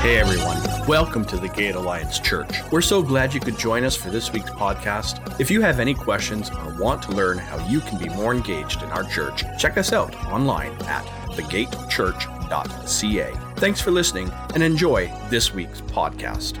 [0.00, 2.60] Hey everyone, welcome to the Gate Alliance Church.
[2.70, 5.40] We're so glad you could join us for this week's podcast.
[5.40, 8.84] If you have any questions or want to learn how you can be more engaged
[8.84, 13.32] in our church, check us out online at thegatechurch.ca.
[13.56, 16.56] Thanks for listening and enjoy this week's podcast.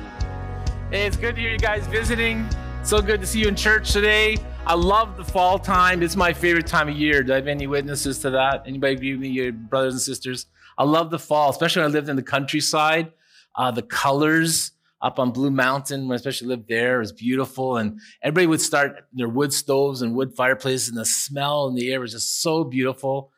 [0.90, 2.44] Hey, it's good to hear you guys visiting.
[2.82, 4.36] So good to see you in church today.
[4.66, 6.02] I love the fall time.
[6.02, 7.22] It's my favorite time of year.
[7.22, 8.64] Do I have any witnesses to that?
[8.66, 10.46] Anybody with me, your brothers and sisters?
[10.76, 13.12] I love the fall, especially when I lived in the countryside.
[13.58, 14.72] Uh, the colors
[15.02, 17.76] up on Blue Mountain, when I especially lived there, was beautiful.
[17.76, 21.92] And everybody would start their wood stoves and wood fireplaces, and the smell in the
[21.92, 23.32] air was just so beautiful.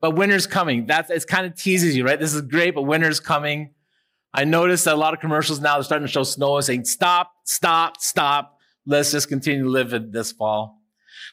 [0.00, 0.86] But winter's coming.
[0.86, 2.18] That's it kind of teases you, right?
[2.18, 3.74] This is great, but winter's coming.
[4.32, 6.84] I noticed that a lot of commercials now they're starting to show snow and saying,
[6.84, 8.58] stop, stop, stop.
[8.86, 10.80] Let's just continue to live this fall.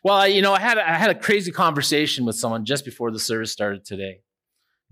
[0.04, 3.12] Well, I, you know, I had, I had a crazy conversation with someone just before
[3.12, 4.22] the service started today.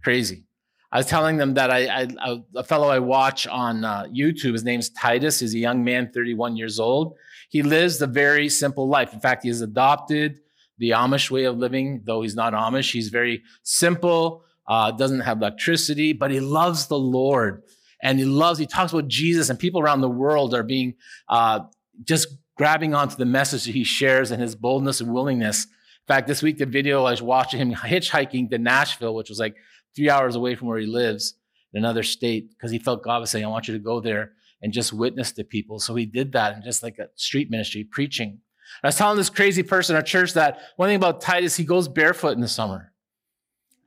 [0.03, 0.45] Crazy.
[0.91, 4.63] I was telling them that I, I a fellow I watch on uh, YouTube, his
[4.63, 5.39] name's Titus.
[5.39, 7.15] He's a young man, 31 years old.
[7.49, 9.13] He lives a very simple life.
[9.13, 10.39] In fact, he has adopted
[10.79, 12.91] the Amish way of living, though he's not Amish.
[12.91, 17.63] He's very simple, uh, doesn't have electricity, but he loves the Lord.
[18.01, 20.95] And he loves, he talks about Jesus, and people around the world are being
[21.27, 21.61] uh,
[22.03, 25.65] just grabbing onto the message that he shares and his boldness and willingness.
[25.65, 29.39] In fact, this week, the video I was watching him hitchhiking to Nashville, which was
[29.39, 29.55] like
[29.95, 31.35] three hours away from where he lives
[31.73, 34.33] in another state because he felt God was saying, I want you to go there
[34.61, 35.79] and just witness to people.
[35.79, 38.39] So he did that and just like a street ministry, preaching.
[38.83, 41.87] I was telling this crazy person at church that one thing about Titus, he goes
[41.87, 42.91] barefoot in the summer,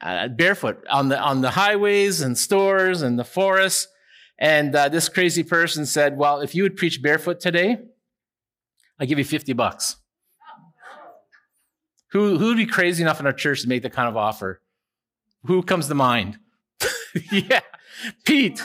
[0.01, 3.89] uh, barefoot on the on the highways and stores and the forests.
[4.39, 7.79] And uh, this crazy person said, "Well, if you would preach barefoot today,
[8.99, 9.97] I give you fifty bucks."
[12.11, 14.62] Who who would be crazy enough in our church to make that kind of offer?
[15.45, 16.39] Who comes to mind?
[17.33, 17.61] yeah,
[18.25, 18.63] Pete.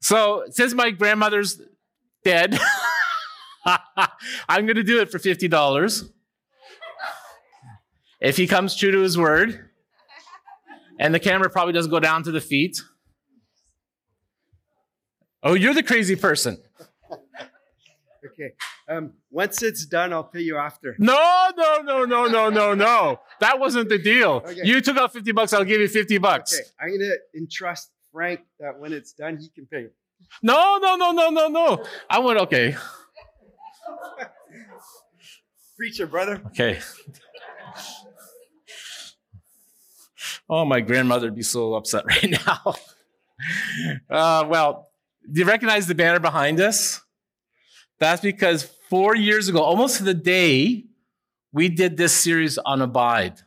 [0.00, 1.60] So since my grandmother's
[2.24, 2.58] dead,
[4.48, 6.10] I'm going to do it for $50.
[8.20, 9.70] If he comes true to his word,
[10.98, 12.80] and the camera probably doesn't go down to the feet.
[15.42, 16.62] Oh, you're the crazy person.
[18.32, 18.52] Okay.
[18.88, 20.96] Um, once it's done, I'll pay you after.
[20.98, 23.20] No, no, no, no, no, no, no.
[23.40, 24.42] That wasn't the deal.
[24.46, 24.60] Okay.
[24.64, 26.54] You took out 50 bucks, I'll give you 50 bucks.
[26.54, 26.64] Okay.
[26.80, 29.86] I'm gonna entrust Frank that when it's done, he can pay.
[30.42, 31.84] No, no, no, no, no, no.
[32.08, 32.74] I went, okay.
[35.76, 36.40] Preacher, brother.
[36.46, 36.78] Okay.
[40.48, 42.74] Oh, my grandmother would be so upset right now.
[44.10, 44.88] Uh, well,
[45.30, 47.01] do you recognize the banner behind us?
[48.02, 50.86] That's because four years ago, almost to the day,
[51.52, 53.40] we did this series on Abide.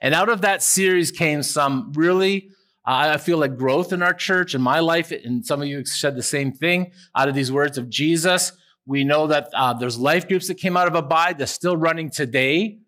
[0.00, 2.50] And out of that series came some really,
[2.86, 5.84] uh, I feel like growth in our church, in my life, and some of you
[5.84, 8.52] said the same thing out of these words of Jesus.
[8.86, 12.08] We know that uh, there's life groups that came out of Abide that's still running
[12.08, 12.78] today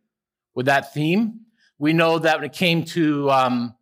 [0.54, 1.40] with that theme.
[1.80, 3.74] We know that when it came to um,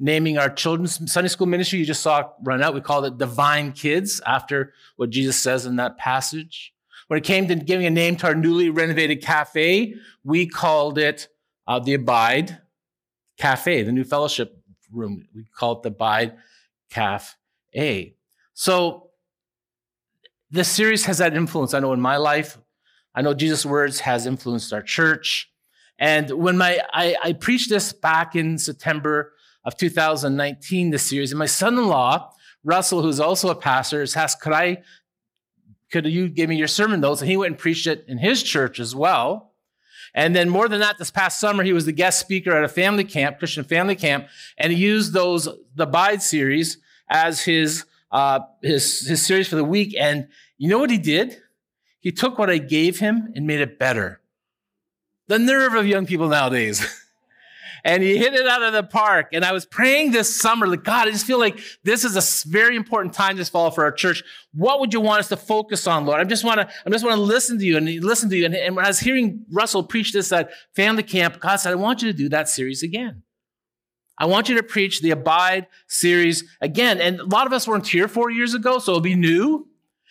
[0.00, 2.74] naming our children's Sunday school ministry, you just saw run out.
[2.74, 6.72] We called it Divine Kids after what Jesus says in that passage.
[7.06, 9.94] When it came to giving a name to our newly renovated cafe,
[10.24, 11.28] we called it
[11.66, 12.58] uh, the Abide
[13.36, 14.56] Cafe, the new fellowship
[14.90, 15.26] room.
[15.34, 16.36] We call it the Abide
[16.88, 18.16] Cafe.
[18.54, 19.10] So
[20.50, 21.74] this series has that influence.
[21.74, 22.58] I know in my life,
[23.14, 25.50] I know Jesus' words has influenced our church.
[25.98, 29.32] And when my I, I preached this back in September
[29.64, 32.32] of 2019, this series, and my son-in-law,
[32.64, 34.82] Russell, who's also a pastor, has asked, could I,
[35.90, 37.20] could you give me your sermon notes?
[37.20, 39.52] And he went and preached it in his church as well.
[40.14, 42.68] And then more than that, this past summer, he was the guest speaker at a
[42.68, 44.28] family camp, Christian family camp,
[44.58, 46.78] and he used those, the Abide series
[47.08, 49.94] as his, uh, his, his series for the week.
[49.98, 50.28] And
[50.58, 51.40] you know what he did?
[52.00, 54.20] He took what I gave him and made it better.
[55.28, 56.84] The nerve of young people nowadays.
[57.84, 59.28] and he hit it out of the park.
[59.32, 62.48] And I was praying this summer, like, God, I just feel like this is a
[62.48, 64.22] very important time this fall for our church.
[64.52, 66.20] What would you want us to focus on, Lord?
[66.20, 68.44] I just want to, I just want to listen to you and listen to you.
[68.44, 71.76] And, and when I was hearing Russell preach this at family camp, God said, I
[71.76, 73.22] want you to do that series again.
[74.18, 77.00] I want you to preach the Abide series again.
[77.00, 79.66] And a lot of us weren't here four years ago, so it'll be new.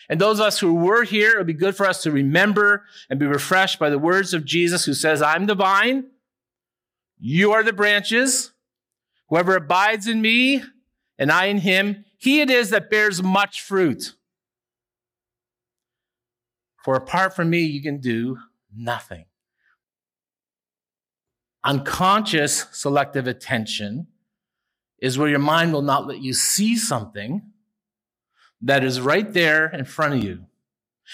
[0.10, 3.20] And those of us who were here, it'll be good for us to remember and
[3.20, 6.06] be refreshed by the words of Jesus who says, I'm the vine,
[7.20, 8.52] you are the branches.
[9.28, 10.64] Whoever abides in me
[11.18, 14.16] and I in him, he it is that bears much fruit.
[16.84, 18.38] For apart from me, you can do
[18.76, 19.26] nothing.
[21.64, 24.08] Unconscious selective attention
[25.00, 27.42] is where your mind will not let you see something
[28.62, 30.46] that is right there in front of you.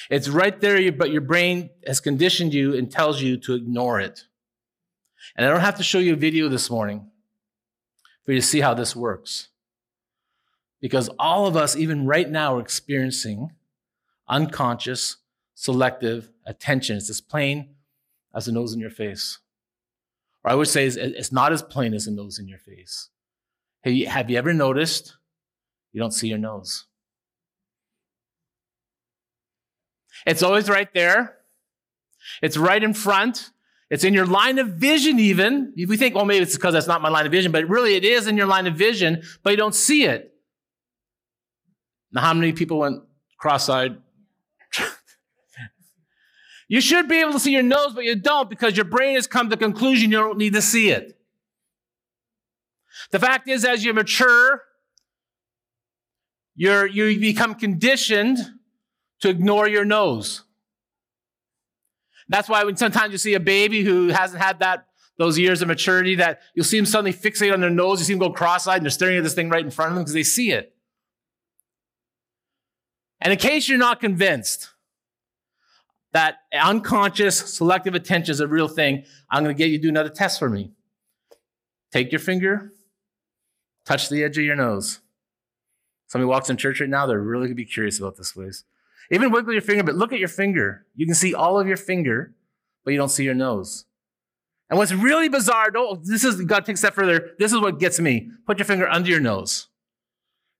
[0.09, 4.25] It's right there, but your brain has conditioned you and tells you to ignore it.
[5.35, 7.09] And I don't have to show you a video this morning
[8.23, 9.49] for you to see how this works.
[10.81, 13.51] Because all of us, even right now, are experiencing
[14.27, 15.17] unconscious,
[15.53, 16.97] selective attention.
[16.97, 17.75] It's as plain
[18.33, 19.39] as a nose in your face.
[20.43, 23.09] Or I would say it's not as plain as a nose in your face.
[23.83, 25.15] Have you ever noticed
[25.91, 26.85] you don't see your nose?
[30.25, 31.37] It's always right there.
[32.41, 33.51] It's right in front.
[33.89, 35.73] It's in your line of vision, even.
[35.75, 38.03] We think, well, maybe it's because that's not my line of vision, but really it
[38.03, 40.33] is in your line of vision, but you don't see it.
[42.11, 43.03] Now, how many people went
[43.37, 43.97] cross eyed?
[46.67, 49.27] you should be able to see your nose, but you don't because your brain has
[49.27, 51.15] come to the conclusion you don't need to see it.
[53.11, 54.61] The fact is, as you mature,
[56.55, 58.37] you're, you become conditioned
[59.19, 60.44] to ignore your nose.
[62.27, 64.87] That's why when sometimes you see a baby who hasn't had that
[65.17, 68.13] those years of maturity, that you'll see them suddenly fixate on their nose, you see
[68.13, 70.13] them go cross-eyed, and they're staring at this thing right in front of them because
[70.13, 70.75] they see it.
[73.21, 74.71] And in case you're not convinced
[76.11, 79.89] that unconscious selective attention is a real thing, I'm going to get you to do
[79.89, 80.71] another test for me.
[81.91, 82.73] Take your finger,
[83.85, 84.99] touch the edge of your nose.
[86.07, 88.65] Somebody walks in church right now, they're really going to be curious about this place.
[89.11, 90.85] Even wiggle your finger, but look at your finger.
[90.95, 92.33] You can see all of your finger,
[92.83, 93.85] but you don't see your nose.
[94.69, 97.31] And what's really bizarre, don't, this is, got to take a further.
[97.37, 98.31] This is what gets me.
[98.47, 99.67] Put your finger under your nose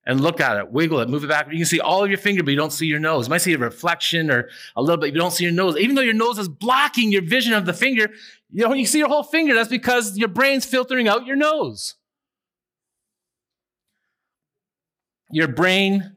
[0.06, 1.48] and look at it, wiggle it, move it back.
[1.50, 3.26] You can see all of your finger, but you don't see your nose.
[3.26, 5.78] You might see a reflection or a little bit, you don't see your nose.
[5.78, 8.10] Even though your nose is blocking your vision of the finger,
[8.52, 11.96] you know, you see your whole finger, that's because your brain's filtering out your nose.
[15.32, 16.15] Your brain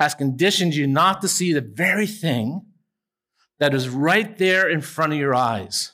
[0.00, 2.62] has conditioned you not to see the very thing
[3.58, 5.92] that is right there in front of your eyes.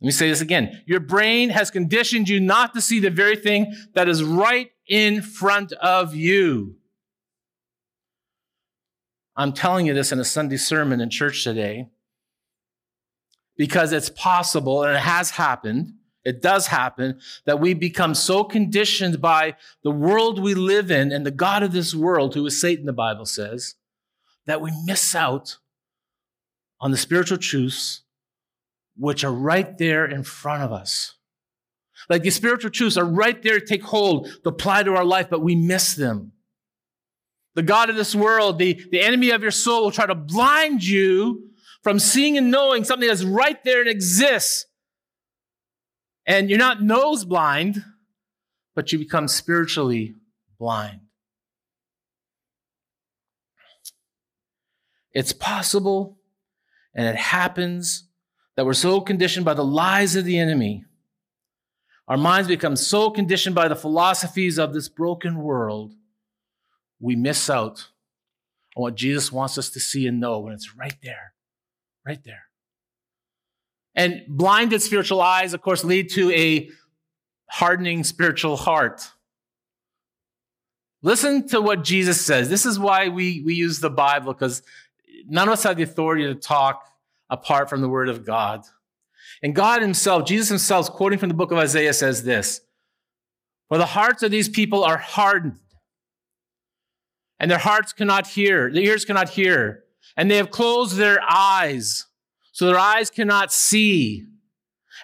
[0.00, 0.82] Let me say this again.
[0.86, 5.20] Your brain has conditioned you not to see the very thing that is right in
[5.20, 6.76] front of you.
[9.36, 11.88] I'm telling you this in a Sunday sermon in church today
[13.56, 19.20] because it's possible and it has happened it does happen that we become so conditioned
[19.20, 22.86] by the world we live in and the God of this world, who is Satan,
[22.86, 23.74] the Bible says,
[24.46, 25.58] that we miss out
[26.80, 28.02] on the spiritual truths
[28.96, 31.14] which are right there in front of us.
[32.08, 35.28] Like the spiritual truths are right there to take hold, to apply to our life,
[35.30, 36.32] but we miss them.
[37.54, 40.84] The God of this world, the, the enemy of your soul, will try to blind
[40.84, 41.50] you
[41.82, 44.66] from seeing and knowing something that's right there and exists
[46.26, 47.84] and you're not nose blind,
[48.74, 50.14] but you become spiritually
[50.58, 51.00] blind.
[55.12, 56.18] It's possible
[56.94, 58.04] and it happens
[58.56, 60.84] that we're so conditioned by the lies of the enemy.
[62.06, 65.94] Our minds become so conditioned by the philosophies of this broken world,
[67.00, 67.88] we miss out
[68.76, 71.32] on what Jesus wants us to see and know when it's right there,
[72.06, 72.44] right there.
[73.94, 76.70] And blinded spiritual eyes, of course, lead to a
[77.48, 79.08] hardening spiritual heart.
[81.02, 82.48] Listen to what Jesus says.
[82.48, 84.62] This is why we, we use the Bible, because
[85.26, 86.82] none of us have the authority to talk
[87.28, 88.64] apart from the Word of God.
[89.42, 92.62] And God Himself, Jesus Himself, quoting from the book of Isaiah, says this
[93.68, 95.60] For the hearts of these people are hardened,
[97.38, 99.84] and their hearts cannot hear, their ears cannot hear,
[100.16, 102.06] and they have closed their eyes
[102.54, 104.26] so their eyes cannot see,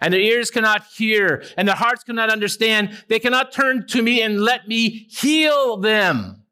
[0.00, 2.96] and their ears cannot hear, and their hearts cannot understand.
[3.08, 6.44] They cannot turn to me and let me heal them.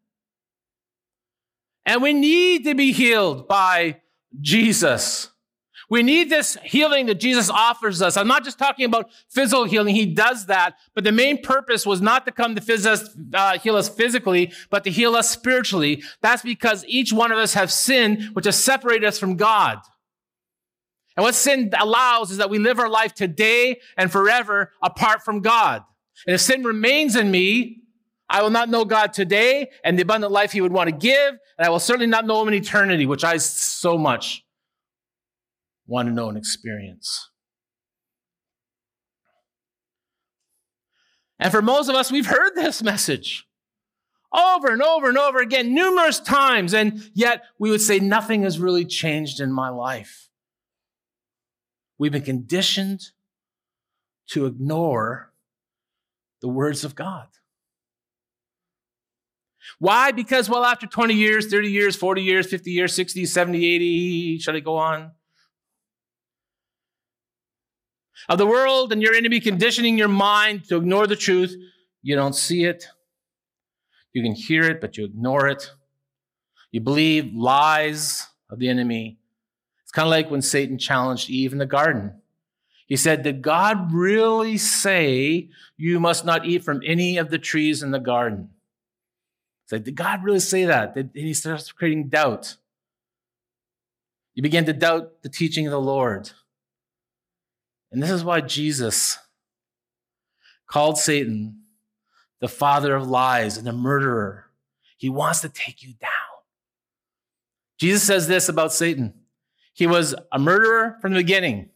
[1.87, 4.00] And we need to be healed by
[4.40, 5.28] Jesus.
[5.88, 8.17] We need this healing that Jesus offers us.
[8.17, 9.95] I'm not just talking about physical healing.
[9.95, 10.75] He does that.
[10.95, 14.83] But the main purpose was not to come to phys- uh, heal us physically, but
[14.83, 16.02] to heal us spiritually.
[16.23, 19.78] That's because each one of us have sinned, which has separated us from God.
[21.19, 25.41] And what sin allows is that we live our life today and forever apart from
[25.41, 25.83] God.
[26.25, 27.83] And if sin remains in me,
[28.31, 31.31] I will not know God today and the abundant life he would want to give,
[31.31, 34.45] and I will certainly not know him in eternity, which I so much
[35.89, 37.29] want to know and experience.
[41.41, 43.45] And for most of us, we've heard this message
[44.33, 48.61] over and over and over again, numerous times, and yet we would say, Nothing has
[48.61, 50.27] really changed in my life.
[51.99, 53.11] We've been conditioned
[54.28, 55.33] to ignore
[56.40, 57.26] the words of God.
[59.78, 60.12] Why?
[60.12, 64.57] Because, well, after 20 years, 30 years, 40 years, 50 years, 60, 70, 80, should
[64.57, 65.12] I go on?
[68.28, 71.55] Of the world and your enemy conditioning your mind to ignore the truth,
[72.02, 72.87] you don't see it.
[74.12, 75.71] You can hear it, but you ignore it.
[76.73, 79.19] You believe lies of the enemy.
[79.88, 82.12] It's kind of like when Satan challenged Eve in the garden.
[82.85, 87.83] He said, Did God really say you must not eat from any of the trees
[87.83, 88.50] in the garden?
[89.64, 90.95] It's like, did God really say that?
[90.95, 92.57] And he starts creating doubt.
[94.35, 96.33] You begin to doubt the teaching of the Lord.
[97.90, 99.16] And this is why Jesus
[100.66, 101.62] called Satan
[102.40, 104.50] the father of lies and the murderer.
[104.99, 106.11] He wants to take you down.
[107.78, 109.14] Jesus says this about Satan
[109.78, 111.70] he was a murderer from the beginning.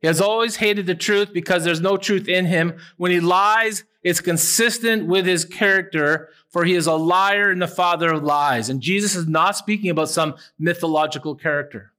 [0.00, 2.78] He has always hated the truth because there's no truth in him.
[2.96, 7.66] When he lies, it's consistent with his character, for he is a liar and the
[7.66, 8.70] father of lies.
[8.70, 11.90] And Jesus is not speaking about some mythological character.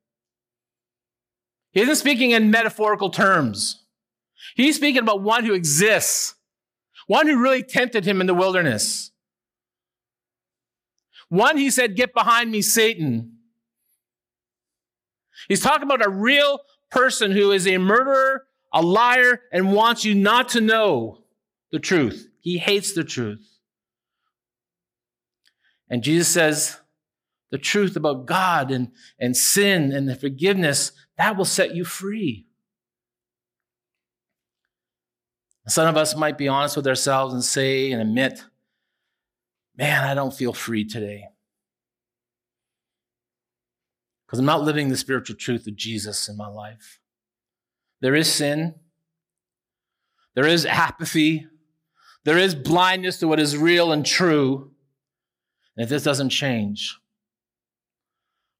[1.73, 3.83] He isn't speaking in metaphorical terms.
[4.55, 6.35] He's speaking about one who exists,
[7.07, 9.11] one who really tempted him in the wilderness.
[11.27, 13.33] One, he said, Get behind me, Satan.
[15.47, 20.15] He's talking about a real person who is a murderer, a liar, and wants you
[20.15, 21.23] not to know
[21.71, 22.29] the truth.
[22.39, 23.59] He hates the truth.
[25.89, 26.79] And Jesus says,
[27.49, 32.45] the truth about God and, and sin and the forgiveness, that will set you free.
[35.67, 38.43] Some of us might be honest with ourselves and say and admit,
[39.77, 41.25] man, I don't feel free today.
[44.27, 46.99] Because I'm not living the spiritual truth of Jesus in my life.
[48.01, 48.75] There is sin,
[50.35, 51.47] there is apathy,
[52.25, 54.71] there is blindness to what is real and true.
[55.75, 56.97] And if this doesn't change,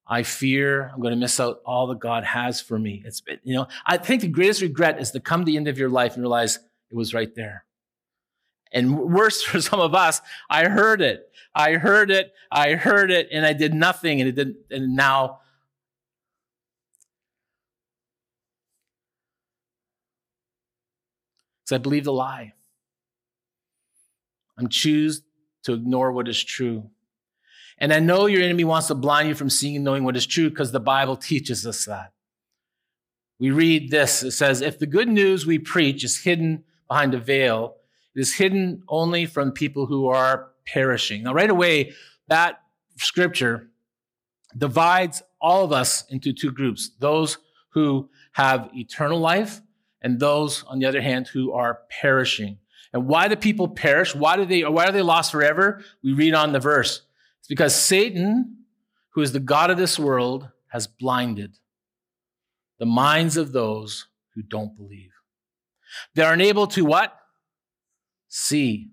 [0.08, 3.04] I fear I'm going to miss out all that God has for me.
[3.06, 5.78] It's you know, I think the greatest regret is to come to the end of
[5.78, 6.60] your life and realize
[6.90, 7.66] it was right there.
[8.72, 11.30] And worse for some of us, I heard it.
[11.54, 12.34] I heard it.
[12.52, 15.40] I heard it and I did nothing and it didn't and now
[21.68, 22.54] because I believe the lie.
[24.58, 25.22] I'm choose
[25.64, 26.90] to ignore what is true.
[27.78, 30.26] And I know your enemy wants to blind you from seeing and knowing what is
[30.26, 32.14] true because the Bible teaches us that.
[33.40, 37.20] We read this it says, If the good news we preach is hidden behind a
[37.20, 37.76] veil,
[38.16, 41.24] it is hidden only from people who are perishing.
[41.24, 41.94] Now, right away,
[42.30, 42.62] that
[42.98, 43.70] scripture
[44.58, 47.38] divides all of us into two groups those
[47.74, 49.62] who have eternal life
[50.02, 52.60] and those, on the other hand, who are perishing.
[52.94, 54.16] And why do people perish?
[54.16, 55.84] Why do they, why are they lost forever?
[56.04, 57.02] We read on the verse.
[57.40, 58.58] It's because Satan,
[59.12, 61.58] who is the God of this world, has blinded
[62.80, 65.12] the minds of those who don't believe.
[66.14, 67.18] They are unable to what?
[68.28, 68.92] See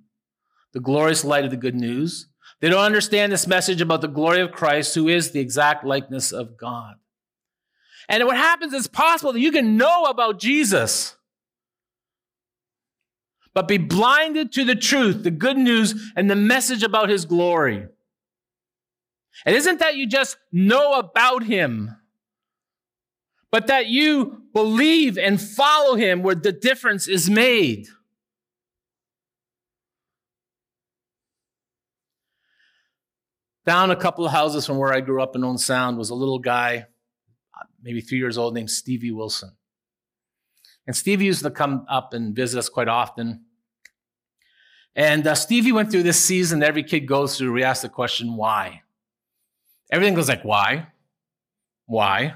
[0.73, 2.29] the glorious light of the good news.
[2.61, 6.33] They don't understand this message about the glory of Christ, who is the exact likeness
[6.33, 6.95] of God.
[8.09, 11.17] And what happens is possible that you can know about Jesus,
[13.55, 17.87] but be blinded to the truth, the good news, and the message about his glory.
[19.47, 21.97] It isn't that you just know about him,
[23.51, 27.89] but that you believe and follow him where the difference is made.
[33.67, 36.15] Down a couple of houses from where I grew up in Owen Sound was a
[36.15, 36.87] little guy
[37.85, 39.53] maybe three years old, named Stevie Wilson.
[40.87, 43.45] And Stevie used to come up and visit us quite often.
[44.97, 47.53] And uh, Stevie went through this season every kid goes through.
[47.53, 48.83] We ask the question, why?
[49.93, 50.89] Everything goes like, why?
[51.87, 52.35] Why?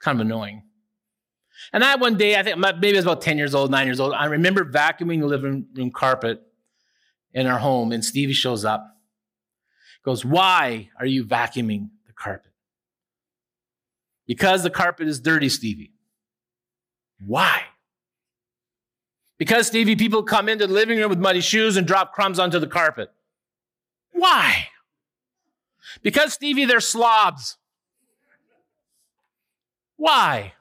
[0.00, 0.62] Kind of annoying.
[1.72, 4.00] And I one day, I think maybe I was about 10 years old, nine years
[4.00, 6.42] old, I remember vacuuming the living room carpet
[7.34, 8.96] in our home, and Stevie shows up.
[10.04, 12.47] Goes, Why are you vacuuming the carpet?
[14.28, 15.90] Because the carpet is dirty, Stevie.
[17.26, 17.62] Why?
[19.38, 22.58] Because, Stevie, people come into the living room with muddy shoes and drop crumbs onto
[22.58, 23.10] the carpet.
[24.12, 24.68] Why?
[26.02, 27.56] Because, Stevie, they're slobs.
[29.96, 30.52] Why?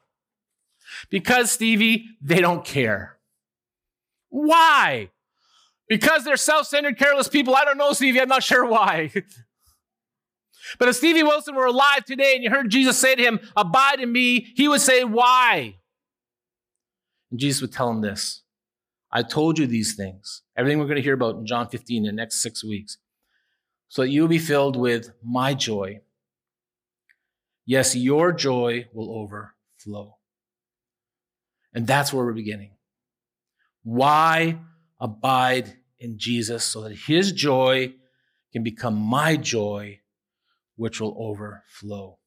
[1.09, 3.17] Because, Stevie, they don't care.
[4.29, 5.09] Why?
[5.89, 7.55] Because they're self centered, careless people.
[7.55, 8.21] I don't know, Stevie.
[8.21, 9.11] I'm not sure why.
[10.79, 13.99] But if Stevie Wilson were alive today and you heard Jesus say to him, Abide
[13.99, 15.77] in me, he would say, Why?
[17.31, 18.43] And Jesus would tell him this
[19.11, 22.15] I told you these things, everything we're going to hear about in John 15 in
[22.15, 22.97] the next six weeks,
[23.87, 26.01] so that you will be filled with my joy.
[27.65, 30.17] Yes, your joy will overflow.
[31.73, 32.71] And that's where we're beginning.
[33.83, 34.57] Why
[34.99, 37.93] abide in Jesus so that his joy
[38.53, 39.99] can become my joy,
[40.77, 42.17] which will overflow?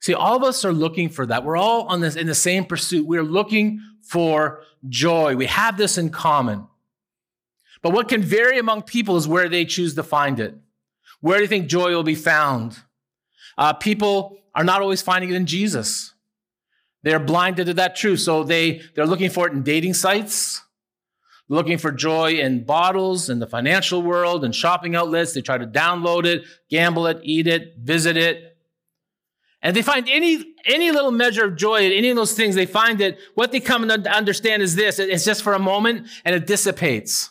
[0.00, 1.42] See, all of us are looking for that.
[1.42, 3.06] We're all on this in the same pursuit.
[3.06, 5.34] We're looking for joy.
[5.34, 6.68] We have this in common.
[7.82, 10.54] But what can vary among people is where they choose to find it.
[11.20, 12.78] Where do you think joy will be found?
[13.58, 16.14] Uh, people are not always finding it in Jesus.
[17.02, 18.20] They're blinded to that truth.
[18.20, 20.62] So they, they're looking for it in dating sites,
[21.48, 25.32] looking for joy in bottles, in the financial world, and shopping outlets.
[25.32, 28.56] They try to download it, gamble it, eat it, visit it,
[29.66, 32.66] and they find any, any little measure of joy in any of those things, they
[32.66, 36.36] find that what they come to understand is this it's just for a moment and
[36.36, 37.30] it dissipates.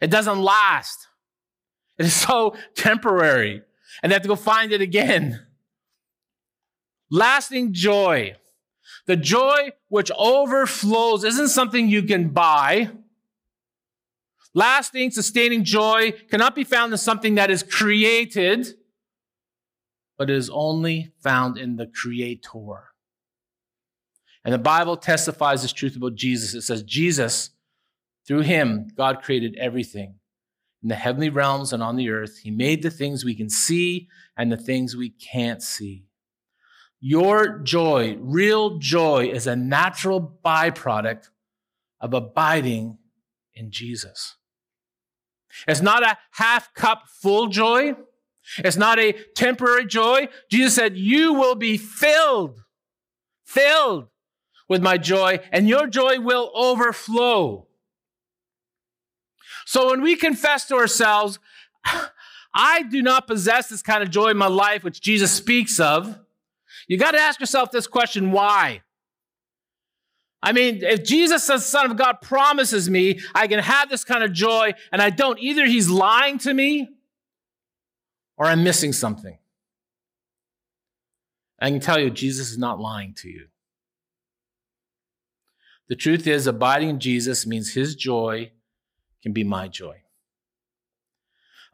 [0.00, 1.06] It doesn't last.
[1.98, 3.62] It is so temporary.
[4.02, 5.46] And they have to go find it again.
[7.12, 8.34] Lasting joy.
[9.06, 12.90] The joy which overflows isn't something you can buy.
[14.54, 18.74] Lasting, sustaining joy cannot be found in something that is created
[20.18, 22.92] but is only found in the Creator.
[24.44, 26.54] And the Bible testifies this truth about Jesus.
[26.54, 27.50] It says, Jesus,
[28.26, 30.16] through him, God created everything
[30.82, 32.38] in the heavenly realms and on the earth.
[32.38, 36.07] He made the things we can see and the things we can't see.
[37.00, 41.28] Your joy, real joy, is a natural byproduct
[42.00, 42.98] of abiding
[43.54, 44.36] in Jesus.
[45.66, 47.94] It's not a half cup full joy.
[48.58, 50.28] It's not a temporary joy.
[50.50, 52.62] Jesus said, You will be filled,
[53.44, 54.08] filled
[54.68, 57.66] with my joy, and your joy will overflow.
[59.66, 61.38] So when we confess to ourselves,
[62.54, 66.18] I do not possess this kind of joy in my life, which Jesus speaks of,
[66.88, 68.82] you got to ask yourself this question why?
[70.42, 74.24] I mean, if Jesus, the Son of God, promises me I can have this kind
[74.24, 76.88] of joy and I don't, either he's lying to me
[78.36, 79.36] or I'm missing something.
[81.60, 83.46] I can tell you, Jesus is not lying to you.
[85.88, 88.52] The truth is, abiding in Jesus means his joy
[89.22, 90.02] can be my joy.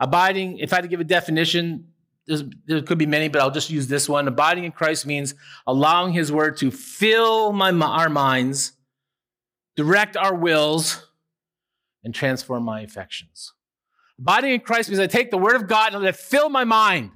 [0.00, 1.88] Abiding, if I had to give a definition,
[2.26, 4.26] there could be many, but I'll just use this one.
[4.28, 5.34] Abiding in Christ means
[5.66, 8.72] allowing his word to fill my, our minds,
[9.76, 11.06] direct our wills,
[12.02, 13.52] and transform my affections.
[14.18, 16.64] Abiding in Christ means I take the word of God and let it fill my
[16.64, 17.10] mind.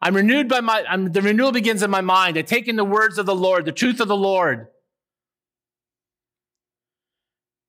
[0.00, 2.38] I'm renewed by my, I'm, the renewal begins in my mind.
[2.38, 4.68] I take in the words of the Lord, the truth of the Lord.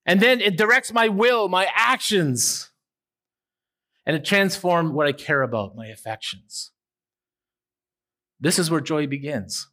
[0.05, 2.70] And then it directs my will, my actions.
[4.05, 6.71] And it transforms what I care about, my affections.
[8.39, 9.67] This is where joy begins.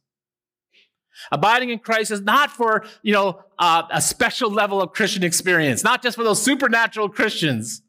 [1.31, 5.83] Abiding in Christ is not for, you know, uh, a special level of Christian experience,
[5.83, 7.81] not just for those supernatural Christians.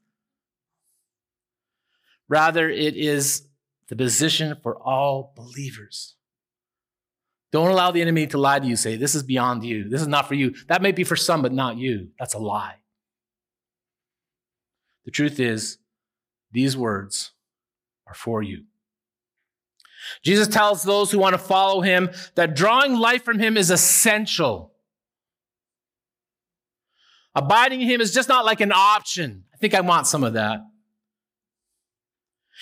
[2.29, 3.47] Rather, it is
[3.89, 6.17] the position for all believers.
[7.53, 9.89] Don't allow the enemy to lie to you, say, This is beyond you.
[9.89, 10.55] This is not for you.
[10.69, 12.09] That may be for some, but not you.
[12.19, 12.77] That's a lie.
[15.05, 15.79] The truth is,
[16.53, 17.33] these words
[18.07, 18.65] are for you.
[20.23, 24.73] Jesus tells those who want to follow him that drawing life from him is essential.
[27.35, 29.45] Abiding in him is just not like an option.
[29.55, 30.61] I think I want some of that.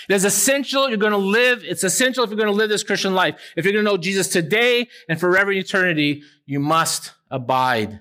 [0.09, 1.64] It is essential you're going to live.
[1.64, 3.40] It's essential if you're going to live this Christian life.
[3.57, 8.01] If you're going to know Jesus today and forever in eternity, you must abide.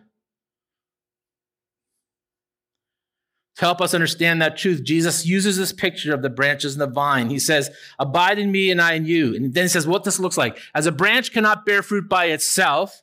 [3.57, 6.87] To help us understand that truth, Jesus uses this picture of the branches and the
[6.93, 7.31] vine.
[7.31, 9.35] He says, Abide in me and I in you.
[9.35, 10.59] And then he says what this looks like.
[10.75, 13.01] As a branch cannot bear fruit by itself,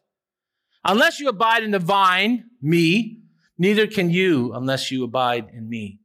[0.84, 3.18] unless you abide in the vine, me,
[3.58, 5.98] neither can you unless you abide in me.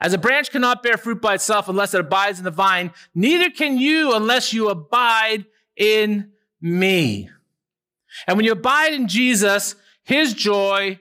[0.00, 3.50] As a branch cannot bear fruit by itself unless it abides in the vine, neither
[3.50, 5.44] can you unless you abide
[5.76, 6.30] in
[6.62, 7.28] me.
[8.26, 10.98] And when you abide in Jesus, his joy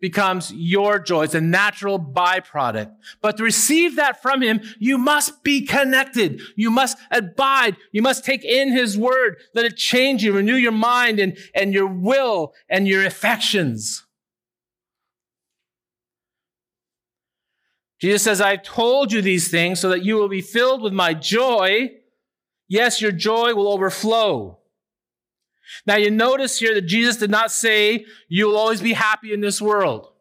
[0.00, 1.24] becomes your joy.
[1.24, 2.94] It's a natural byproduct.
[3.20, 6.40] But to receive that from him, you must be connected.
[6.56, 7.76] You must abide.
[7.92, 9.38] You must take in his word.
[9.54, 14.04] Let it change you, renew your mind and, and your will and your affections.
[18.00, 21.14] Jesus says, I've told you these things so that you will be filled with my
[21.14, 21.90] joy.
[22.68, 24.58] Yes, your joy will overflow.
[25.86, 29.60] Now, you notice here that Jesus did not say, You'll always be happy in this
[29.60, 30.12] world.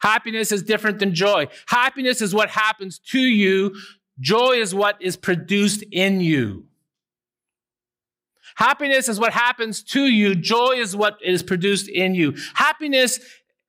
[0.00, 1.46] Happiness is different than joy.
[1.66, 3.76] Happiness is what happens to you,
[4.18, 6.64] joy is what is produced in you.
[8.56, 12.34] Happiness is what happens to you, joy is what is produced in you.
[12.54, 13.20] Happiness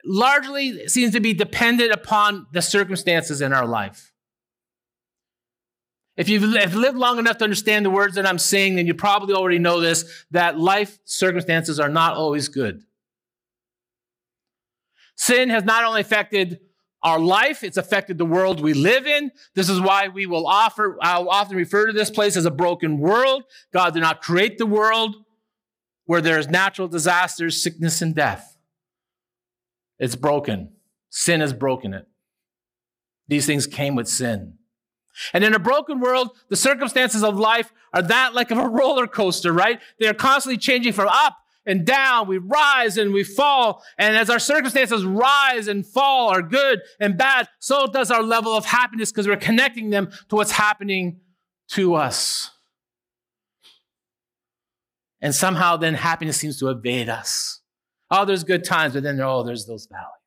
[0.06, 4.13] largely seems to be dependent upon the circumstances in our life.
[6.16, 9.34] If you've lived long enough to understand the words that I'm saying, then you probably
[9.34, 12.84] already know this that life circumstances are not always good.
[15.16, 16.60] Sin has not only affected
[17.02, 19.32] our life, it's affected the world we live in.
[19.56, 22.98] This is why we will offer, I'll often refer to this place as a broken
[22.98, 23.44] world.
[23.74, 25.16] God did not create the world
[26.06, 28.58] where there's natural disasters, sickness, and death.
[30.00, 30.74] It's broken.
[31.10, 32.08] Sin has broken it.
[33.28, 34.58] These things came with sin.
[35.34, 39.08] And in a broken world, the circumstances of life are that like of a roller
[39.08, 39.80] coaster, right?
[40.00, 42.28] They are constantly changing from up and down.
[42.28, 43.84] We rise and we fall.
[43.98, 48.56] And as our circumstances rise and fall are good and bad, so does our level
[48.56, 51.22] of happiness because we're connecting them to what's happening
[51.70, 52.52] to us.
[55.22, 57.62] And somehow then happiness seems to evade us.
[58.12, 60.23] Oh, there's good times, but then oh, there's those valleys.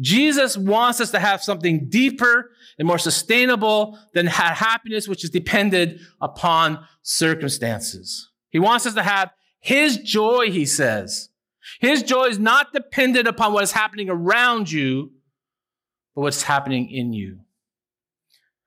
[0.00, 6.00] Jesus wants us to have something deeper and more sustainable than happiness, which is dependent
[6.20, 8.30] upon circumstances.
[8.50, 9.30] He wants us to have
[9.60, 11.30] his joy, he says.
[11.80, 15.12] His joy is not dependent upon what is happening around you,
[16.14, 17.40] but what's happening in you.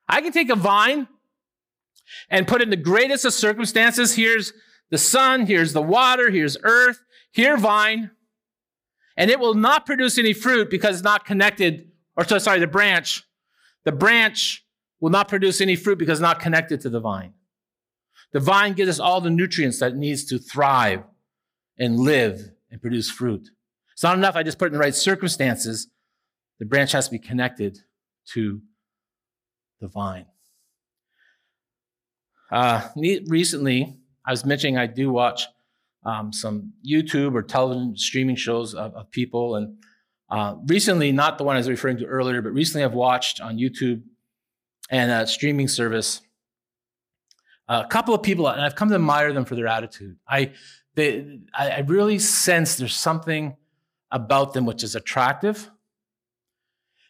[0.07, 1.07] I can take a vine
[2.29, 4.15] and put in the greatest of circumstances.
[4.15, 4.53] Here's
[4.89, 8.11] the sun, here's the water, here's earth, here vine
[9.17, 12.67] and it will not produce any fruit because it's not connected, or so, sorry, the
[12.67, 13.23] branch.
[13.83, 14.63] The branch
[14.99, 17.33] will not produce any fruit because it's not connected to the vine.
[18.31, 21.03] The vine gives us all the nutrients that it needs to thrive
[21.79, 23.49] and live and produce fruit.
[23.93, 25.87] It's not enough I just put it in the right circumstances.
[26.59, 27.79] The branch has to be connected
[28.33, 28.61] to
[29.79, 30.25] the vine.
[32.51, 32.87] Uh,
[33.27, 35.47] recently, I was mentioning I do watch
[36.07, 39.55] um, some YouTube or television streaming shows of, of people.
[39.55, 39.77] And
[40.29, 43.57] uh, recently, not the one I was referring to earlier, but recently I've watched on
[43.57, 44.01] YouTube
[44.89, 46.21] and a streaming service
[47.67, 50.17] a couple of people, and I've come to admire them for their attitude.
[50.25, 50.53] I,
[50.95, 53.57] they, I really sense there's something
[54.09, 55.69] about them which is attractive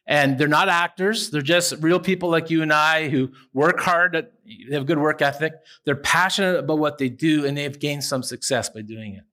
[0.07, 1.29] and they're not actors.
[1.29, 4.15] They're just real people like you and I who work hard.
[4.15, 5.53] At, they have good work ethic.
[5.85, 9.23] They're passionate about what they do and they've gained some success by doing it.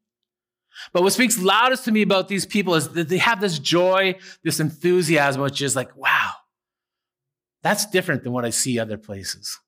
[0.92, 4.16] But what speaks loudest to me about these people is that they have this joy,
[4.42, 6.32] this enthusiasm, which is like, wow,
[7.62, 9.58] that's different than what I see other places.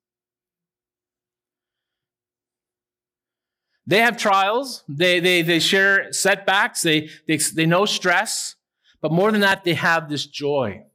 [3.86, 8.56] They have trials, they, they, they share setbacks, they, they, they know stress,
[9.00, 10.85] but more than that, they have this joy.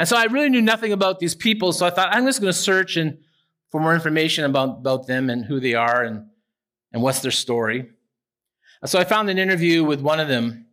[0.00, 1.74] And so I really knew nothing about these people.
[1.74, 3.18] So I thought, I'm just going to search and
[3.70, 6.24] for more information about, about them and who they are and,
[6.90, 7.90] and what's their story.
[8.86, 10.64] So I found an interview with one of them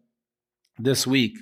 [0.80, 1.40] this week.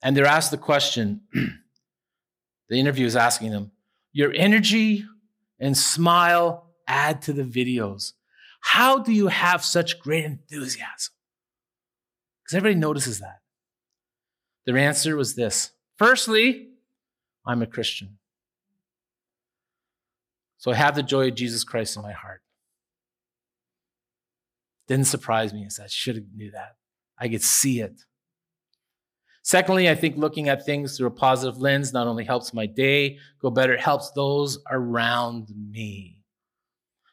[0.00, 3.70] And they're asked the question the interview is asking them,
[4.14, 5.04] Your energy
[5.60, 8.14] and smile add to the videos.
[8.62, 11.12] How do you have such great enthusiasm?
[12.42, 13.40] Because everybody notices that.
[14.64, 16.68] Their answer was this Firstly,
[17.44, 18.18] I'm a Christian.
[20.58, 22.42] So I have the joy of Jesus Christ in my heart.
[24.86, 25.66] Didn't surprise me.
[25.66, 26.76] I should have knew that.
[27.18, 28.00] I could see it.
[29.42, 33.18] Secondly, I think looking at things through a positive lens not only helps my day
[33.40, 36.22] go better, it helps those around me.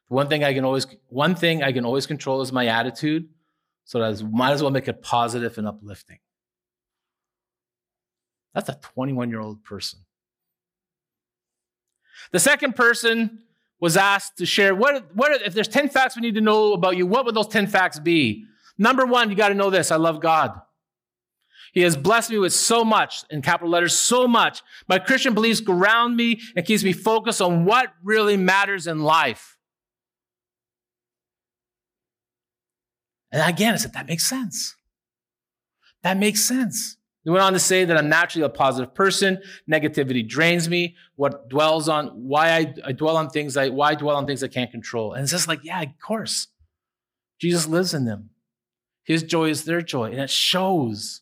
[0.10, 3.30] One thing I can always one thing I can always control is my attitude,
[3.86, 6.20] so I might as well make it positive and uplifting.
[8.56, 10.00] That's a 21 year old person.
[12.32, 13.40] The second person
[13.80, 16.98] was asked to share what, what if there's 10 facts we need to know about
[16.98, 18.46] you, what would those 10 facts be?
[18.78, 20.60] Number one, you got to know this I love God.
[21.74, 24.64] He has blessed me with so much, in capital letters, so much.
[24.88, 29.58] My Christian beliefs ground me and keeps me focused on what really matters in life.
[33.30, 34.76] And again, I said, that makes sense.
[36.02, 36.96] That makes sense.
[37.26, 39.42] He went on to say that I'm naturally a positive person.
[39.70, 40.96] Negativity drains me.
[41.16, 44.44] What dwells on why I, I dwell on things I why I dwell on things
[44.44, 45.14] I can't control.
[45.14, 46.48] And it's just like, yeah, of course.
[47.42, 48.30] Jesus lives in them.
[49.04, 51.22] His joy is their joy, and it shows.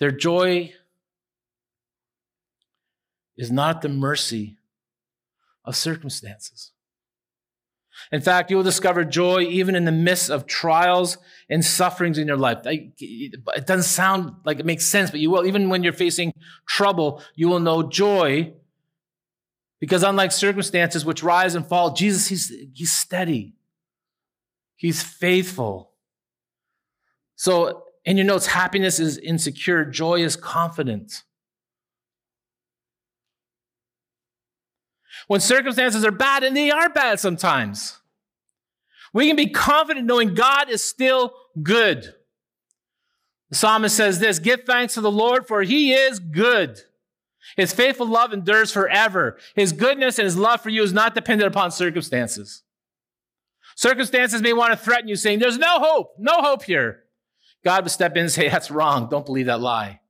[0.00, 0.72] Their joy
[3.36, 4.56] is not the mercy
[5.64, 6.72] of circumstances.
[8.12, 11.18] In fact, you will discover joy even in the midst of trials
[11.50, 12.58] and sufferings in your life.
[12.64, 15.46] It doesn't sound like it makes sense, but you will.
[15.46, 16.32] Even when you're facing
[16.66, 18.52] trouble, you will know joy
[19.80, 23.54] because unlike circumstances which rise and fall, Jesus, he's, he's steady.
[24.76, 25.92] He's faithful.
[27.36, 31.24] So in your notes, happiness is insecure, joy is confident.
[35.26, 37.98] When circumstances are bad, and they are bad sometimes,
[39.12, 42.14] we can be confident knowing God is still good.
[43.50, 46.80] The psalmist says this Give thanks to the Lord, for he is good.
[47.56, 49.38] His faithful love endures forever.
[49.54, 52.62] His goodness and his love for you is not dependent upon circumstances.
[53.76, 57.04] Circumstances may want to threaten you, saying, There's no hope, no hope here.
[57.64, 59.08] God would step in and say, That's wrong.
[59.08, 60.00] Don't believe that lie.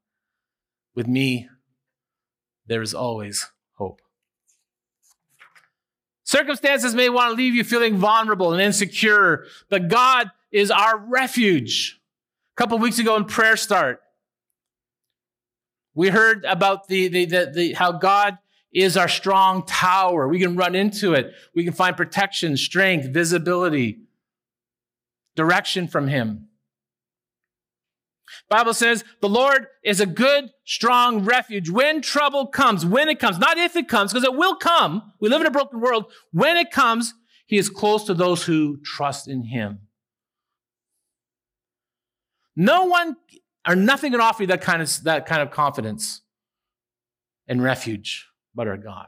[0.95, 1.49] With me,
[2.67, 3.51] there is always.
[6.27, 12.01] Circumstances may want to leave you feeling vulnerable and insecure, but God is our refuge.
[12.53, 14.03] A couple weeks ago in prayer start,
[15.95, 18.39] we heard about the, the, the, the, how God
[18.73, 20.27] is our strong tower.
[20.27, 21.33] We can run into it.
[21.55, 24.01] We can find protection, strength, visibility,
[25.37, 26.49] direction from Him.
[28.49, 33.39] Bible says the Lord is a good, strong refuge when trouble comes, when it comes,
[33.39, 35.13] not if it comes, because it will come.
[35.21, 36.07] We live in a broken world.
[36.33, 37.15] When it comes,
[37.47, 39.81] He is close to those who trust in Him.
[42.57, 43.17] No one
[43.67, 46.23] or nothing can offer you that kind of, that kind of confidence
[47.47, 49.07] and refuge but our God.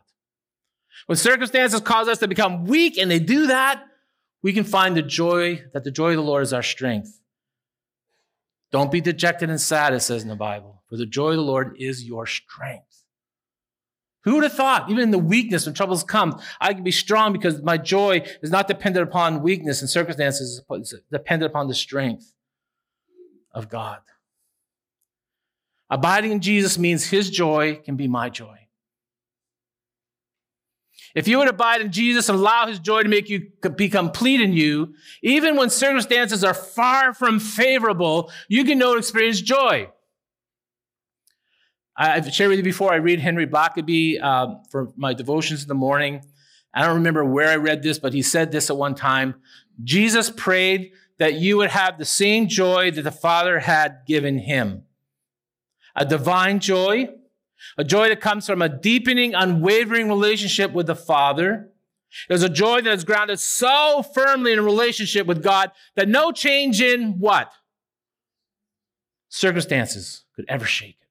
[1.07, 3.85] When circumstances cause us to become weak, and they do that,
[4.43, 7.18] we can find the joy that the joy of the Lord is our strength.
[8.71, 11.43] Don't be dejected and sad, it says in the Bible, for the joy of the
[11.43, 13.05] Lord is your strength.
[14.25, 17.33] Who would have thought, even in the weakness when troubles come, I can be strong
[17.33, 22.35] because my joy is not dependent upon weakness and circumstances, it's dependent upon the strength
[23.53, 24.01] of God.
[25.89, 28.58] Abiding in Jesus means his joy can be my joy.
[31.15, 34.41] If you would abide in Jesus and allow his joy to make you be complete
[34.41, 39.91] in you, even when circumstances are far from favorable, you can know and experience joy.
[41.97, 45.75] I've shared with you before, I read Henry Blackaby uh, for my devotions in the
[45.75, 46.23] morning.
[46.73, 49.35] I don't remember where I read this, but he said this at one time.
[49.83, 54.85] Jesus prayed that you would have the same joy that the Father had given him
[55.97, 57.09] a divine joy,
[57.77, 61.71] a joy that comes from a deepening, unwavering relationship with the Father.
[62.29, 66.33] There's a joy that is grounded so firmly in a relationship with God that no
[66.33, 67.53] change in what?
[69.29, 71.09] Circumstances could ever shake it.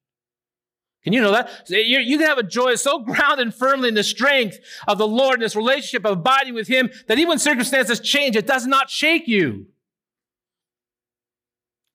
[1.04, 1.70] Can you know that?
[1.70, 5.44] You, can have a joy so grounded firmly in the strength of the Lord and
[5.44, 9.28] this relationship of abiding with Him that even when circumstances change, it does not shake
[9.28, 9.68] you.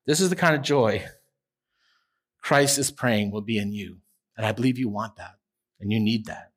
[0.07, 1.05] This is the kind of joy
[2.41, 3.99] Christ is praying will be in you.
[4.43, 5.37] And I believe you want that
[5.81, 6.51] and you need that.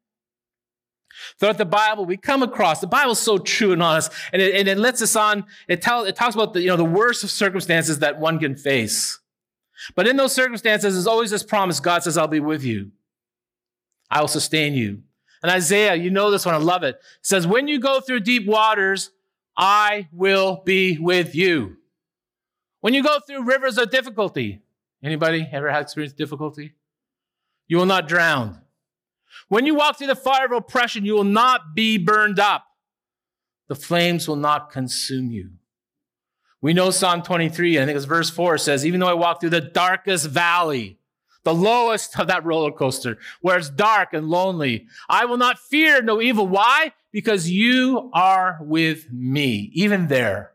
[1.39, 4.67] Throughout the Bible, we come across the Bible's so true and honest, and it, and
[4.67, 5.45] it lets us on.
[5.67, 8.55] It, tell, it talks about the, you know, the worst of circumstances that one can
[8.55, 9.19] face.
[9.93, 12.89] But in those circumstances, there's always this promise God says, I'll be with you,
[14.09, 15.03] I will sustain you.
[15.43, 16.95] And Isaiah, you know this one, I love it.
[16.95, 19.11] it says, When you go through deep waters,
[19.55, 21.77] I will be with you.
[22.81, 24.63] When you go through rivers of difficulty,
[25.03, 26.73] anybody ever had experienced difficulty?
[27.67, 28.61] You will not drown.
[29.47, 32.65] When you walk through the fire of oppression, you will not be burned up.
[33.67, 35.51] The flames will not consume you.
[36.61, 39.51] We know Psalm 23, I think it's verse 4 says, Even though I walk through
[39.51, 40.97] the darkest valley,
[41.43, 46.01] the lowest of that roller coaster, where it's dark and lonely, I will not fear
[46.01, 46.47] no evil.
[46.47, 46.93] Why?
[47.11, 49.69] Because you are with me.
[49.73, 50.53] Even there,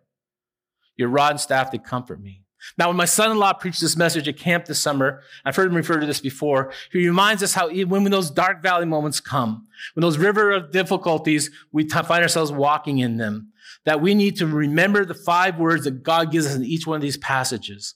[0.97, 2.43] your rod and staff, they comfort me.
[2.77, 5.69] Now, when my son in law preached this message at camp this summer, I've heard
[5.69, 9.21] him refer to this before, he reminds us how when, when those dark valley moments
[9.21, 13.53] come, when those river of difficulties, we find ourselves walking in them,
[13.85, 16.97] that we need to remember the five words that God gives us in each one
[16.97, 17.95] of these passages.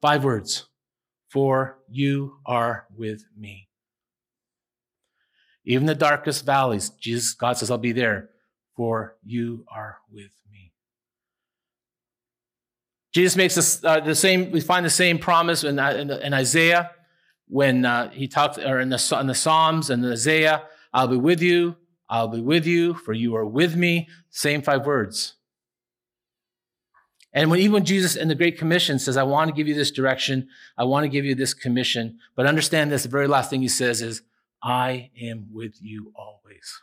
[0.00, 0.66] Five words.
[1.30, 3.68] For you are with me.
[5.64, 8.30] Even the darkest valleys, Jesus, God says, I'll be there.
[8.76, 10.32] For you are with
[13.12, 16.92] Jesus makes this, uh, the same, we find the same promise in, in, in Isaiah
[17.46, 21.42] when uh, he talks, or in the, in the Psalms and Isaiah, I'll be with
[21.42, 21.76] you,
[22.08, 24.08] I'll be with you, for you are with me.
[24.30, 25.34] Same five words.
[27.34, 29.90] And when even Jesus in the Great Commission says, I want to give you this
[29.90, 33.62] direction, I want to give you this commission, but understand this, the very last thing
[33.62, 34.22] he says is,
[34.62, 36.82] I am with you always.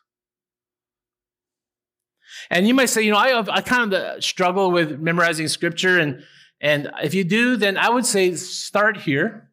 [2.50, 6.00] And you might say, you know, I, I kind of uh, struggle with memorizing scripture.
[6.00, 6.24] And,
[6.62, 9.50] and if you do, then I would say start here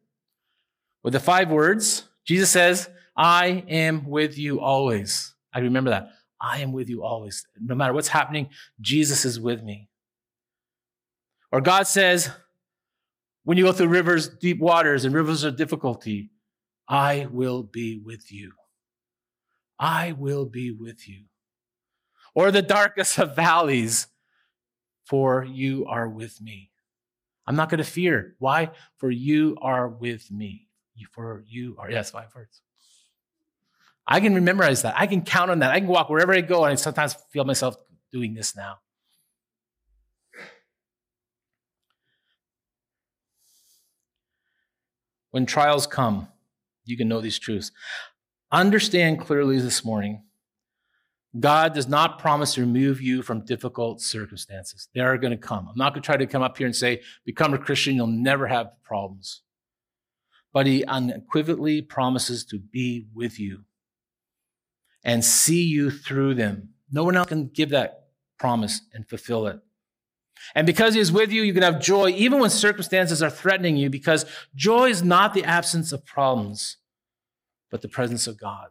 [1.03, 2.03] with the five words.
[2.25, 5.33] Jesus says, I am with you always.
[5.53, 6.09] I remember that.
[6.39, 7.45] I am with you always.
[7.59, 9.89] No matter what's happening, Jesus is with me.
[11.51, 12.29] Or God says,
[13.43, 16.31] when you go through rivers, deep waters, and rivers of difficulty,
[16.87, 18.51] I will be with you.
[19.79, 21.25] I will be with you.
[22.37, 24.05] Or the darkest of valleys,
[25.05, 26.69] for you are with me.
[27.47, 28.35] I'm not going to fear.
[28.37, 28.69] Why?
[28.97, 30.67] For you are with me.
[31.13, 32.61] For you are, yes, five words.
[34.05, 34.93] I can memorize that.
[34.95, 35.71] I can count on that.
[35.71, 37.75] I can walk wherever I go, and I sometimes feel myself
[38.11, 38.75] doing this now.
[45.31, 46.27] When trials come,
[46.85, 47.71] you can know these truths.
[48.51, 50.21] Understand clearly this morning
[51.39, 54.87] God does not promise to remove you from difficult circumstances.
[54.93, 55.67] They are going to come.
[55.69, 58.07] I'm not going to try to come up here and say, become a Christian, you'll
[58.07, 59.41] never have problems.
[60.53, 63.65] But He unequivocally promises to be with you
[65.03, 66.69] and see you through them.
[66.91, 69.59] No one else can give that promise and fulfill it.
[70.55, 73.75] And because he is with you, you can have joy even when circumstances are threatening
[73.75, 76.77] you, because joy is not the absence of problems,
[77.71, 78.67] but the presence of God.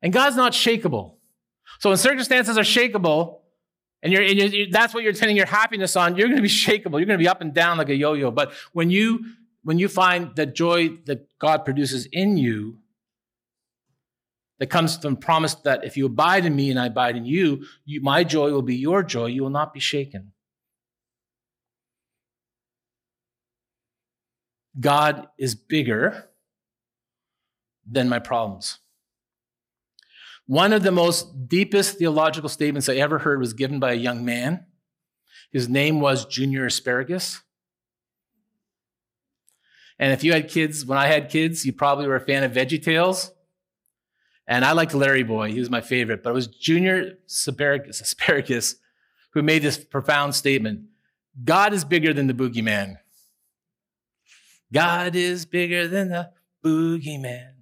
[0.00, 1.15] And God's not shakable.
[1.80, 3.40] So when circumstances are shakable,
[4.02, 6.48] and, you're, and you're, that's what you're turning your happiness on, you're going to be
[6.66, 6.98] shakable.
[6.98, 8.30] You're going to be up and down like a yo-yo.
[8.30, 9.24] But when you
[9.62, 12.78] when you find the joy that God produces in you,
[14.60, 17.64] that comes from promise that if you abide in me and I abide in you,
[17.84, 19.26] you, my joy will be your joy.
[19.26, 20.30] You will not be shaken.
[24.78, 26.28] God is bigger
[27.84, 28.78] than my problems.
[30.46, 34.24] One of the most deepest theological statements I ever heard was given by a young
[34.24, 34.64] man.
[35.50, 37.42] His name was Junior Asparagus.
[39.98, 42.52] And if you had kids, when I had kids, you probably were a fan of
[42.52, 43.32] Veggie Tales.
[44.46, 48.76] And I liked Larry Boy, he was my favorite, but it was Junior Asparagus, Asparagus
[49.36, 50.80] who made this profound statement
[51.44, 52.96] God is bigger than the boogeyman.
[54.72, 56.30] God is bigger than the
[56.64, 57.55] boogeyman.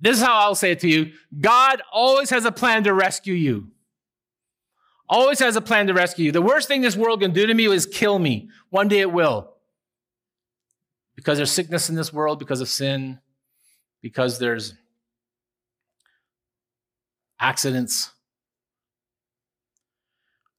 [0.00, 3.34] This is how I'll say it to you God always has a plan to rescue
[3.34, 3.68] you.
[5.08, 6.32] Always has a plan to rescue you.
[6.32, 8.50] The worst thing this world can do to me is kill me.
[8.68, 9.54] One day it will.
[11.16, 13.18] Because there's sickness in this world, because of sin,
[14.02, 14.74] because there's
[17.40, 18.10] accidents.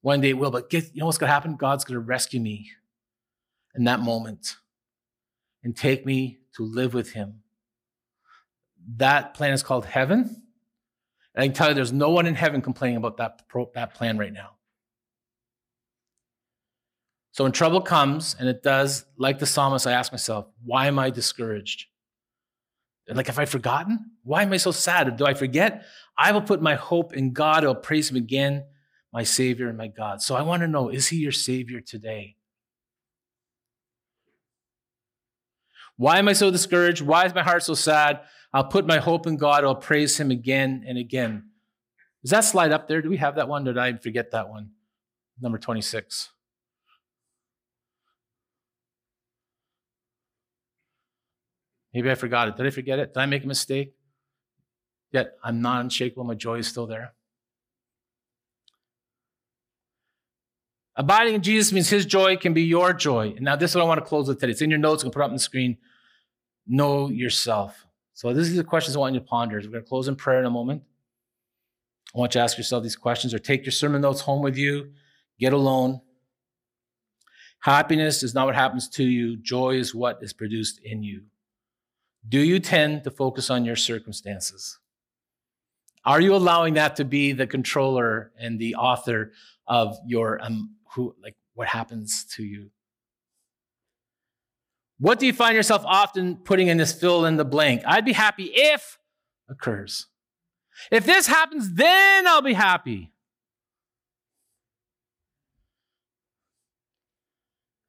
[0.02, 1.56] One day it will, but get, you know what's going to happen?
[1.56, 2.72] God's going to rescue me
[3.76, 4.58] in that moment
[5.64, 7.44] and take me to live with Him.
[8.98, 10.44] That plan is called heaven.
[11.36, 13.42] And I can tell you, there's no one in heaven complaining about that,
[13.76, 14.52] that plan right now.
[17.32, 21.00] So when trouble comes, and it does, like the psalmist, I ask myself, why am
[21.00, 21.86] I discouraged?
[23.08, 24.12] Like, have I forgotten?
[24.24, 25.16] Why am I so sad?
[25.18, 25.86] Do I forget?
[26.18, 27.64] I will put my hope in God.
[27.64, 28.66] I'll praise Him again,
[29.14, 30.22] my Savior and my God.
[30.22, 32.36] So I want to know is He your Savior today?
[35.98, 37.02] Why am I so discouraged?
[37.02, 38.22] Why is my heart so sad?
[38.54, 39.64] I'll put my hope in God.
[39.64, 41.50] I'll praise Him again and again.
[42.24, 43.02] Is that slide up there?
[43.02, 43.64] Do we have that one?
[43.64, 44.72] Did I forget that one?
[45.40, 46.30] Number 26.
[51.94, 52.56] Maybe I forgot it.
[52.56, 53.14] Did I forget it?
[53.14, 53.94] Did I make a mistake?
[55.12, 56.24] Yet I'm not unshakable.
[56.24, 57.14] My joy is still there.
[60.96, 63.30] Abiding in Jesus means his joy can be your joy.
[63.30, 64.52] And now, this is what I want to close with today.
[64.52, 65.02] It's in your notes.
[65.02, 65.78] I'm going to put it up on the screen.
[66.68, 67.86] Know yourself.
[68.20, 69.56] So, this is the questions I want you to ponder.
[69.56, 70.84] We're going to close in prayer in a moment.
[72.14, 74.58] I want you to ask yourself these questions or take your sermon notes home with
[74.58, 74.92] you.
[75.40, 76.02] Get alone.
[77.62, 81.22] Happiness is not what happens to you, joy is what is produced in you.
[82.28, 84.78] Do you tend to focus on your circumstances?
[86.04, 89.32] Are you allowing that to be the controller and the author
[89.66, 92.70] of your um, who like what happens to you?
[95.00, 97.84] What do you find yourself often putting in this fill in the blank?
[97.86, 98.98] I'd be happy if
[99.50, 100.08] occurs.
[100.92, 103.14] If this happens, then I'll be happy.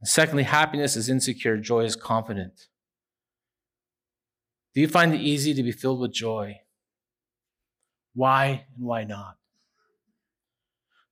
[0.02, 2.68] secondly, happiness is insecure, joy is confident.
[4.74, 6.60] Do you find it easy to be filled with joy?
[8.14, 9.36] Why and why not?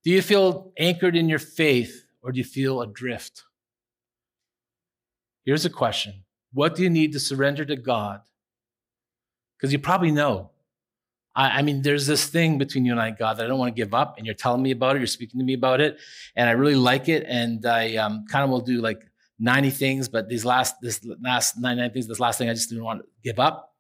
[0.05, 3.43] Do you feel anchored in your faith or do you feel adrift?
[5.49, 8.21] Here's a question What do you need to surrender to God
[9.57, 10.51] Because you probably know.
[11.35, 13.75] I, I, mean, there's this thing between you and I, God, that I don't want
[13.75, 14.19] to give up.
[14.19, 14.99] And you're telling me about it.
[14.99, 15.97] You're speaking to me about it.
[16.37, 17.25] And I really like it.
[17.27, 19.01] And I um, kind of will do like
[19.39, 22.85] 90 things, but these last, this last 99 things, this last thing, I just didn't
[22.85, 23.75] want to give up.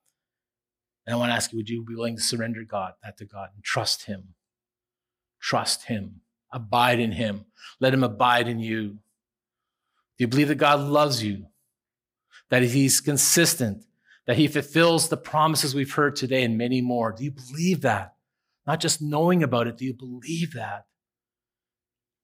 [1.06, 3.26] And I want to ask you, would you be willing to surrender God, that to
[3.26, 4.28] God, and trust Him?
[5.38, 6.22] Trust Him.
[6.50, 7.44] Abide in Him.
[7.78, 8.88] Let Him abide in you.
[8.88, 11.44] Do you believe that God loves you?
[12.50, 13.84] That He's consistent?
[14.26, 17.12] That He fulfills the promises we've heard today and many more?
[17.12, 18.14] Do you believe that?
[18.66, 20.86] Not just knowing about it, do you believe that?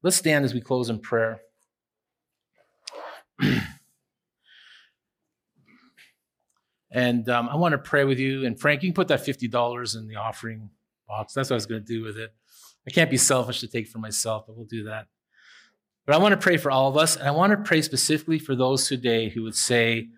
[0.03, 1.41] Let's stand as we close in prayer.
[6.95, 8.47] And um, I want to pray with you.
[8.47, 10.71] And Frank, you can put that $50 in the offering
[11.09, 11.35] box.
[11.35, 12.33] That's what I was going to do with it.
[12.87, 15.09] I can't be selfish to take for myself, but we'll do that.
[16.07, 17.17] But I want to pray for all of us.
[17.17, 20.09] And I want to pray specifically for those today who would say,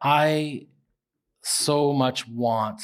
[0.00, 0.66] I
[1.42, 2.82] so much want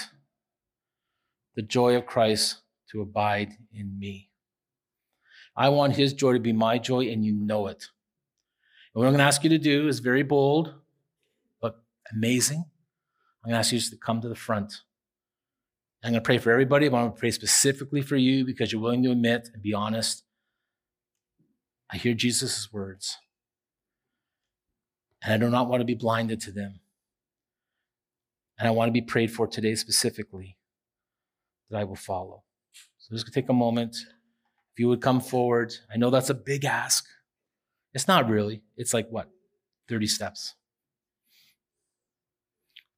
[1.55, 2.59] the joy of Christ
[2.91, 4.31] to abide in me.
[5.55, 7.89] I want his joy to be my joy, and you know it.
[8.95, 10.75] And what I'm going to ask you to do is very bold,
[11.61, 12.65] but amazing.
[13.45, 14.81] I'm going to ask you just to come to the front.
[16.03, 18.73] I'm going to pray for everybody, but I'm going to pray specifically for you because
[18.73, 20.25] you're willing to admit and be honest.
[21.91, 23.19] I hear Jesus' words,
[25.23, 26.81] and I do not want to be blinded to them.
[28.59, 30.57] And I want to be prayed for today specifically
[31.71, 32.43] that I will follow.
[32.99, 33.97] So just take a moment.
[34.73, 37.05] If you would come forward, I know that's a big ask.
[37.93, 38.63] It's not really.
[38.77, 39.29] It's like what?
[39.89, 40.55] 30 steps.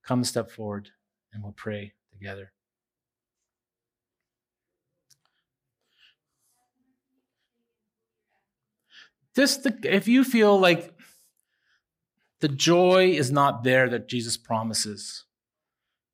[0.07, 0.91] Come step forward
[1.33, 2.53] and we'll pray together.
[9.35, 10.95] Just the, if you feel like
[12.41, 15.25] the joy is not there that Jesus promises,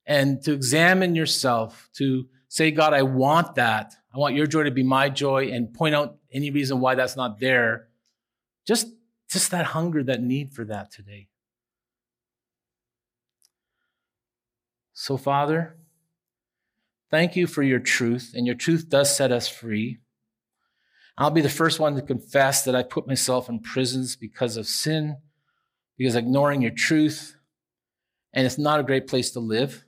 [0.06, 3.94] and to examine yourself, to say, God, I want that.
[4.12, 7.16] I want your joy to be my joy, and point out any reason why that's
[7.16, 7.88] not there
[8.66, 8.88] just,
[9.28, 11.28] just that hunger, that need for that today.
[14.92, 15.76] So, Father,
[17.10, 19.98] thank you for your truth, and your truth does set us free.
[21.20, 24.66] I'll be the first one to confess that I put myself in prisons because of
[24.66, 25.18] sin,
[25.98, 27.36] because ignoring your truth,
[28.32, 29.84] and it's not a great place to live.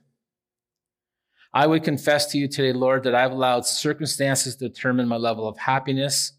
[1.51, 5.47] I would confess to you today, Lord, that I've allowed circumstances to determine my level
[5.47, 6.33] of happiness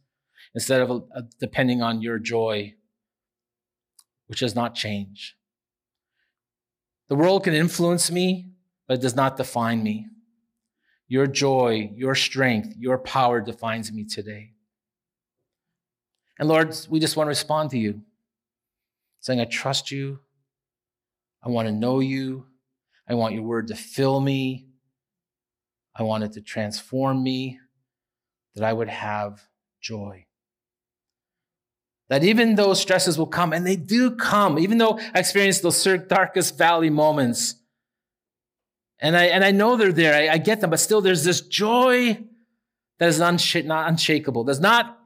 [0.54, 2.74] instead of uh, depending on your joy,
[4.28, 5.36] which does not change.
[7.08, 8.52] The world can influence me,
[8.86, 10.06] but it does not define me.
[11.08, 14.53] Your joy, your strength, your power defines me today.
[16.38, 18.02] And Lord, we just want to respond to you,
[19.20, 20.18] saying, I trust you.
[21.42, 22.46] I want to know you.
[23.08, 24.66] I want your word to fill me.
[25.94, 27.60] I want it to transform me,
[28.54, 29.42] that I would have
[29.80, 30.26] joy.
[32.08, 35.82] That even though stresses will come, and they do come, even though I experience those
[36.08, 37.54] darkest valley moments,
[38.98, 41.42] and I, and I know they're there, I, I get them, but still there's this
[41.42, 42.18] joy
[42.98, 44.98] that is unsh- not unshakable, that's not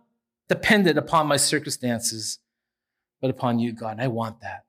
[0.48, 2.38] dependent upon my circumstances,
[3.20, 3.92] but upon you, God.
[3.92, 4.64] And I want that.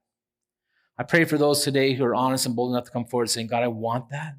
[0.97, 3.47] I pray for those today who are honest and bold enough to come forward saying,
[3.47, 4.35] God, I want that.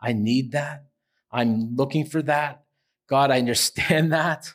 [0.00, 0.84] I need that.
[1.30, 2.64] I'm looking for that.
[3.08, 4.52] God, I understand that.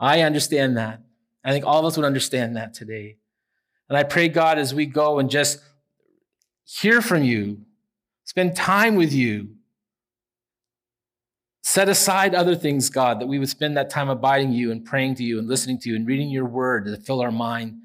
[0.00, 1.02] I understand that.
[1.44, 3.16] I think all of us would understand that today.
[3.88, 5.60] And I pray, God, as we go and just
[6.64, 7.62] hear from you,
[8.24, 9.50] spend time with you,
[11.68, 15.16] set aside other things, God, that we would spend that time abiding you and praying
[15.16, 17.76] to you and listening to you and reading your word to fill our mind,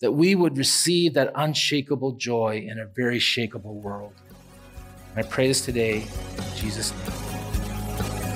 [0.00, 4.12] that we would receive that unshakable joy in a very shakable world.
[5.14, 7.12] And I pray this today in Jesus' name.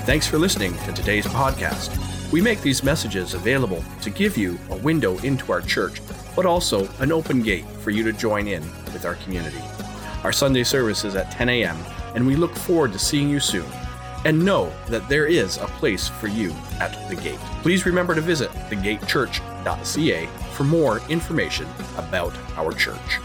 [0.06, 1.90] Thanks for listening to today's podcast.
[2.30, 6.00] We make these messages available to give you a window into our church,
[6.36, 8.62] but also an open gate for you to join in
[8.92, 9.60] with our community.
[10.22, 11.76] Our Sunday service is at 10 a.m.,
[12.14, 13.66] and we look forward to seeing you soon.
[14.24, 17.38] And know that there is a place for you at the gate.
[17.62, 21.66] Please remember to visit thegatechurch.ca for more information
[21.96, 23.18] about our church.